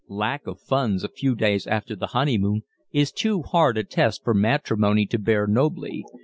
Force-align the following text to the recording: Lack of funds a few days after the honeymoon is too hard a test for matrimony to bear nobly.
Lack 0.09 0.47
of 0.47 0.59
funds 0.59 1.03
a 1.03 1.09
few 1.09 1.35
days 1.35 1.67
after 1.67 1.95
the 1.95 2.07
honeymoon 2.07 2.63
is 2.91 3.11
too 3.11 3.43
hard 3.43 3.77
a 3.77 3.83
test 3.83 4.23
for 4.23 4.33
matrimony 4.33 5.05
to 5.05 5.19
bear 5.19 5.45
nobly. 5.45 6.03